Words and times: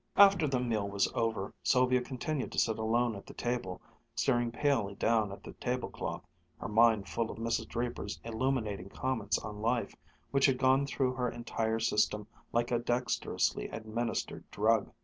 After 0.17 0.47
the 0.47 0.59
meal 0.59 0.89
was 0.89 1.07
over, 1.13 1.53
Sylvia 1.61 2.01
continued 2.01 2.51
to 2.53 2.57
sit 2.59 2.79
alone 2.79 3.15
at 3.15 3.27
the 3.27 3.35
table, 3.35 3.79
staring 4.15 4.51
palely 4.51 4.95
down 4.95 5.31
at 5.31 5.43
the 5.43 5.53
tablecloth, 5.53 6.23
her 6.59 6.67
mind 6.67 7.07
full 7.07 7.29
of 7.29 7.37
Mrs. 7.37 7.67
Draper's 7.67 8.19
illuminating 8.23 8.89
comments 8.89 9.37
on 9.37 9.61
life, 9.61 9.93
which 10.31 10.47
had 10.47 10.57
gone 10.57 10.87
through 10.87 11.13
her 11.13 11.29
entire 11.29 11.79
system 11.79 12.25
like 12.51 12.71
a 12.71 12.79
dexterously 12.79 13.67
administered 13.67 14.49
drug. 14.49 14.91